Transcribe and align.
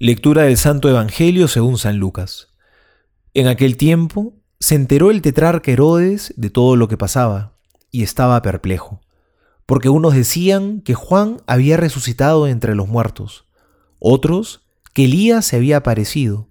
Lectura 0.00 0.42
del 0.42 0.56
Santo 0.56 0.88
Evangelio 0.88 1.48
según 1.48 1.76
San 1.76 1.96
Lucas. 1.96 2.54
En 3.34 3.48
aquel 3.48 3.76
tiempo 3.76 4.36
se 4.60 4.76
enteró 4.76 5.10
el 5.10 5.22
tetrarca 5.22 5.72
Herodes 5.72 6.32
de 6.36 6.50
todo 6.50 6.76
lo 6.76 6.86
que 6.86 6.96
pasaba 6.96 7.58
y 7.90 8.04
estaba 8.04 8.40
perplejo, 8.40 9.00
porque 9.66 9.88
unos 9.88 10.14
decían 10.14 10.82
que 10.82 10.94
Juan 10.94 11.42
había 11.48 11.76
resucitado 11.76 12.46
entre 12.46 12.76
los 12.76 12.86
muertos, 12.86 13.46
otros 13.98 14.62
que 14.94 15.06
Elías 15.06 15.46
se 15.46 15.56
había 15.56 15.78
aparecido 15.78 16.48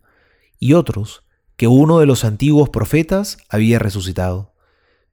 y 0.59 0.73
otros 0.73 1.23
que 1.55 1.67
uno 1.67 1.99
de 1.99 2.05
los 2.05 2.25
antiguos 2.25 2.67
profetas 2.67 3.37
había 3.47 3.79
resucitado. 3.79 4.55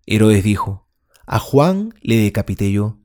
Herodes 0.07 0.43
dijo, 0.43 0.89
a 1.25 1.39
Juan 1.39 1.95
le 2.01 2.17
decapité 2.17 2.73
yo. 2.73 2.99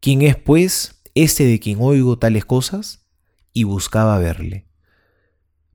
¿Quién 0.00 0.22
es, 0.22 0.36
pues, 0.36 1.02
este 1.14 1.44
de 1.44 1.60
quien 1.60 1.82
oigo 1.82 2.18
tales 2.18 2.46
cosas? 2.46 3.03
Y 3.54 3.62
buscaba 3.62 4.18
verle. 4.18 4.66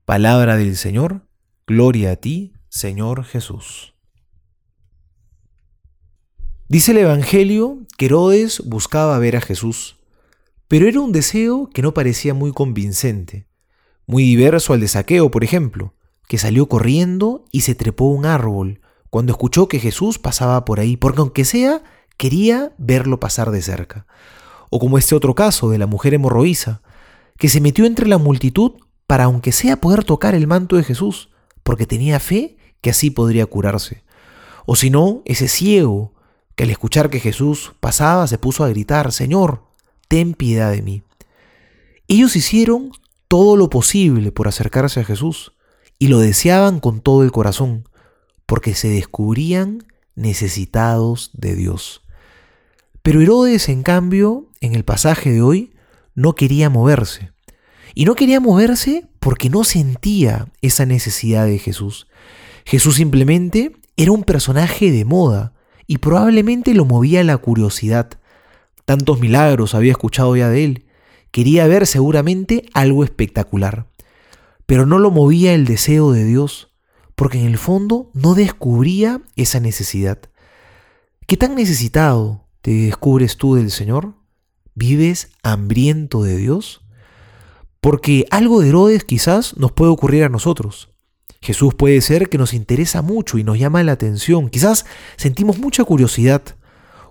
Palabra 0.06 0.58
del 0.58 0.76
Señor, 0.76 1.26
gloria 1.66 2.12
a 2.12 2.16
ti, 2.18 2.54
Señor 2.68 3.24
Jesús. 3.24 3.96
Dice 6.68 6.92
el 6.92 7.00
Evangelio 7.00 7.80
que 7.98 8.06
Herodes 8.06 8.62
buscaba 8.66 9.18
ver 9.18 9.38
a 9.38 9.42
Jesús, 9.42 9.98
pero 10.68 10.88
era 10.88 11.00
un 11.00 11.12
deseo 11.12 11.70
que 11.74 11.82
no 11.82 11.96
parecía 11.96 12.36
muy 12.36 12.52
convincente, 12.52 13.48
muy 14.06 14.24
diverso 14.24 14.74
al 14.74 14.82
de 14.82 14.88
Saqueo, 14.88 15.32
por 15.32 15.44
ejemplo, 15.44 15.96
que 16.28 16.38
salió 16.38 16.68
corriendo 16.68 17.46
y 17.52 17.62
se 17.62 17.74
trepó 17.74 18.06
a 18.06 18.16
un 18.16 18.26
árbol 18.26 18.82
cuando 19.10 19.32
escuchó 19.32 19.68
que 19.68 19.80
Jesús 19.80 20.20
pasaba 20.20 20.66
por 20.66 20.80
ahí, 20.80 20.98
porque 20.98 21.22
aunque 21.22 21.46
sea, 21.46 21.82
quería 22.18 22.74
verlo 22.78 23.20
pasar 23.20 23.50
de 23.50 23.62
cerca. 23.62 24.06
O 24.70 24.80
como 24.80 24.98
este 24.98 25.16
otro 25.16 25.34
caso 25.34 25.70
de 25.72 25.80
la 25.80 25.88
mujer 25.88 26.14
hemorroísa, 26.14 26.84
que 27.40 27.50
se 27.50 27.62
metió 27.62 27.86
entre 27.86 28.08
la 28.08 28.20
multitud 28.20 28.74
para 29.08 29.24
aunque 29.24 29.52
sea 29.52 29.82
poder 29.82 30.04
tocar 30.04 30.36
el 30.36 30.46
manto 30.46 30.76
de 30.76 30.84
Jesús, 30.84 31.30
porque 31.64 31.88
tenía 31.88 32.20
fe 32.20 32.58
que 32.82 32.92
así 32.92 33.10
podría 33.10 33.48
curarse. 33.48 34.04
O 34.68 34.76
si 34.76 34.92
no, 34.92 35.24
ese 35.26 35.48
ciego 35.48 36.14
que 36.56 36.66
al 36.66 36.70
escuchar 36.70 37.10
que 37.10 37.20
Jesús 37.20 37.74
pasaba 37.80 38.28
se 38.28 38.38
puso 38.38 38.64
a 38.64 38.70
gritar, 38.70 39.12
Señor, 39.12 39.64
ten 40.08 40.34
piedad 40.34 40.72
de 40.72 40.82
mí. 40.82 41.02
Ellos 42.08 42.36
hicieron 42.36 42.92
todo 43.30 43.56
lo 43.56 43.70
posible 43.70 44.32
por 44.32 44.48
acercarse 44.48 45.00
a 45.00 45.06
Jesús 45.06 45.54
y 45.98 46.08
lo 46.08 46.20
deseaban 46.20 46.80
con 46.80 47.00
todo 47.00 47.24
el 47.24 47.32
corazón, 47.32 47.88
porque 48.46 48.76
se 48.76 48.90
descubrían 48.90 49.86
necesitados 50.16 51.32
de 51.34 51.56
Dios. 51.56 52.04
Pero 53.02 53.22
Herodes, 53.22 53.70
en 53.70 53.84
cambio, 53.84 54.50
en 54.60 54.76
el 54.76 54.84
pasaje 54.84 55.32
de 55.32 55.42
hoy, 55.42 55.74
no 56.20 56.36
quería 56.36 56.70
moverse. 56.70 57.32
Y 57.96 58.04
no 58.04 58.14
quería 58.14 58.42
moverse 58.42 59.08
porque 59.20 59.50
no 59.50 59.64
sentía 59.64 60.48
esa 60.62 60.86
necesidad 60.86 61.46
de 61.46 61.58
Jesús. 61.60 62.08
Jesús 62.66 62.96
simplemente 62.96 63.72
era 63.96 64.12
un 64.12 64.24
personaje 64.24 64.92
de 64.92 65.06
moda 65.06 65.54
y 65.88 66.00
probablemente 66.00 66.74
lo 66.74 66.84
movía 66.84 67.24
la 67.24 67.38
curiosidad. 67.38 68.10
Tantos 68.84 69.20
milagros 69.22 69.76
había 69.76 69.94
escuchado 69.94 70.36
ya 70.36 70.50
de 70.50 70.66
él. 70.66 70.86
Quería 71.32 71.68
ver 71.68 71.88
seguramente 71.88 72.66
algo 72.74 73.06
espectacular. 73.06 73.88
Pero 74.66 74.86
no 74.86 75.00
lo 75.00 75.12
movía 75.12 75.54
el 75.54 75.66
deseo 75.66 76.12
de 76.12 76.26
Dios, 76.26 76.70
porque 77.16 77.40
en 77.40 77.46
el 77.48 77.58
fondo 77.58 78.12
no 78.14 78.36
descubría 78.36 79.22
esa 79.38 79.62
necesidad. 79.62 80.20
¿Qué 81.28 81.38
tan 81.38 81.56
necesitado 81.56 82.44
te 82.62 82.72
descubres 82.72 83.38
tú 83.38 83.56
del 83.56 83.72
Señor? 83.72 84.19
¿Vives 84.80 85.28
hambriento 85.44 86.24
de 86.24 86.38
Dios? 86.38 86.86
Porque 87.82 88.26
algo 88.32 88.62
de 88.62 88.70
Herodes 88.70 89.04
quizás 89.04 89.58
nos 89.58 89.74
puede 89.74 89.92
ocurrir 89.92 90.24
a 90.24 90.30
nosotros. 90.30 90.90
Jesús 91.42 91.76
puede 91.76 92.00
ser 92.00 92.30
que 92.30 92.38
nos 92.38 92.54
interesa 92.54 93.02
mucho 93.02 93.38
y 93.38 93.44
nos 93.44 93.60
llama 93.60 93.84
la 93.84 93.92
atención. 93.92 94.48
Quizás 94.50 94.86
sentimos 95.18 95.58
mucha 95.58 95.84
curiosidad, 95.84 96.44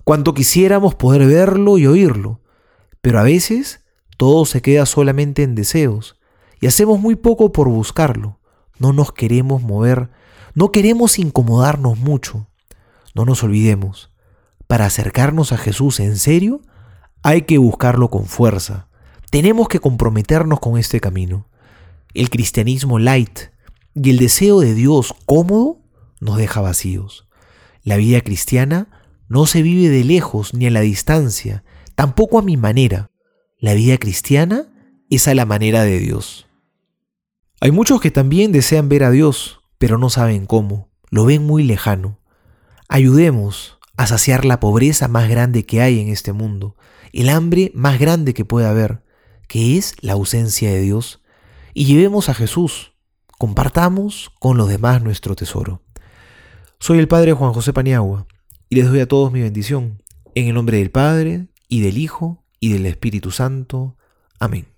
cuanto 0.03 0.33
quisiéramos 0.33 0.95
poder 0.95 1.27
verlo 1.27 1.77
y 1.77 1.87
oírlo. 1.87 2.41
Pero 3.03 3.21
a 3.21 3.23
veces 3.23 3.85
todo 4.17 4.47
se 4.47 4.63
queda 4.63 4.87
solamente 4.87 5.43
en 5.43 5.55
deseos 5.55 6.19
y 6.63 6.69
hacemos 6.69 6.99
muy 6.99 7.17
poco 7.17 7.53
por 7.53 7.69
buscarlo. 7.69 8.41
No 8.79 8.95
nos 8.95 9.13
queremos 9.13 9.63
mover, 9.63 10.09
no 10.55 10.73
queremos 10.73 11.19
incomodarnos 11.19 11.99
mucho. 11.99 12.47
No 13.15 13.27
nos 13.27 13.43
olvidemos, 13.43 14.11
para 14.67 14.87
acercarnos 14.87 15.53
a 15.53 15.59
Jesús 15.59 16.01
en 16.01 16.17
serio, 16.17 16.63
hay 17.23 17.43
que 17.43 17.59
buscarlo 17.59 18.11
con 18.11 18.27
fuerza. 18.27 18.89
Tenemos 19.31 19.69
que 19.69 19.81
comprometernos 19.81 20.61
con 20.61 20.79
este 20.79 21.01
camino. 21.01 21.49
El 22.15 22.31
cristianismo 22.31 22.99
light 22.99 23.39
y 23.95 24.11
el 24.11 24.19
deseo 24.19 24.61
de 24.61 24.75
Dios 24.75 25.15
cómodo 25.27 25.83
nos 26.21 26.37
deja 26.37 26.61
vacíos. 26.61 27.29
La 27.83 27.97
vida 27.97 28.21
cristiana 28.21 28.89
no 29.29 29.47
se 29.47 29.63
vive 29.63 29.89
de 29.89 30.05
lejos 30.05 30.55
ni 30.55 30.67
a 30.67 30.71
la 30.71 30.81
distancia, 30.81 31.65
tampoco 31.95 32.39
a 32.39 32.43
mi 32.43 32.57
manera. 32.57 33.11
La 33.59 33.75
vida 33.75 33.99
cristiana 33.99 34.69
es 35.11 35.29
a 35.29 35.35
la 35.35 35.45
manera 35.45 35.83
de 35.83 35.99
Dios. 35.99 36.47
Hay 37.61 37.73
muchos 37.73 38.01
que 38.01 38.11
también 38.11 38.53
desean 38.53 38.89
ver 38.89 39.05
a 39.05 39.11
Dios, 39.11 39.61
pero 39.79 39.99
no 39.99 40.11
saben 40.11 40.47
cómo, 40.47 40.91
lo 41.11 41.25
ven 41.25 41.45
muy 41.45 41.65
lejano. 41.65 42.21
Ayudemos 42.89 43.79
a 43.97 44.07
saciar 44.07 44.45
la 44.45 44.61
pobreza 44.61 45.09
más 45.09 45.29
grande 45.29 45.67
que 45.67 45.83
hay 45.83 46.01
en 46.01 46.09
este 46.09 46.33
mundo, 46.33 46.77
el 47.13 47.29
hambre 47.29 47.71
más 47.75 47.99
grande 47.99 48.35
que 48.35 48.45
puede 48.45 48.67
haber, 48.67 49.03
que 49.49 49.77
es 49.77 49.95
la 50.01 50.13
ausencia 50.13 50.71
de 50.71 50.81
Dios, 50.81 51.23
y 51.75 51.85
llevemos 51.85 52.29
a 52.29 52.35
Jesús, 52.35 52.93
compartamos 53.39 54.31
con 54.41 54.57
los 54.57 54.69
demás 54.69 55.03
nuestro 55.03 55.35
tesoro. 55.35 55.83
Soy 56.81 56.99
el 56.99 57.09
Padre 57.09 57.33
Juan 57.33 57.53
José 57.53 57.73
Paniagua, 57.73 58.27
y 58.69 58.77
les 58.77 58.87
doy 58.89 59.01
a 59.01 59.09
todos 59.09 59.33
mi 59.33 59.41
bendición, 59.41 60.03
en 60.35 60.49
el 60.49 60.55
nombre 60.55 60.79
del 60.79 60.91
Padre, 60.91 61.49
y 61.69 61.81
del 61.81 61.99
Hijo, 61.99 62.45
y 62.61 62.73
del 62.73 62.87
Espíritu 62.87 63.31
Santo. 63.31 63.97
Amén. 64.39 64.78